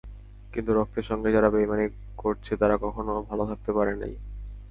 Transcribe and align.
কিন্তু 0.53 0.71
রক্তের 0.73 1.05
সঙ্গে 1.09 1.29
যারা 1.31 1.49
বেইমানি 1.49 1.85
করছে 2.17 2.53
তাঁরা 2.57 2.75
কখনো 2.85 3.13
ভালো 3.29 3.43
থাকতে 3.49 3.71
পারে 3.77 3.93
নাই। 3.95 4.13